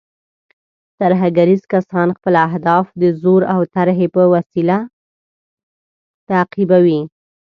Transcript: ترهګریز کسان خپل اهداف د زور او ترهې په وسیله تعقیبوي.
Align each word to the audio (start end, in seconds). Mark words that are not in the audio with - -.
ترهګریز 0.99 1.61
کسان 1.73 2.07
خپل 2.17 2.33
اهداف 2.47 2.85
د 3.01 3.03
زور 3.21 3.41
او 3.53 3.59
ترهې 3.73 4.07
په 4.15 4.21
وسیله 4.33 4.77
تعقیبوي. 6.29 7.01